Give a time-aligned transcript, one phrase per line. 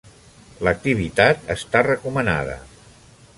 [0.67, 2.57] L'activitat està recomanada.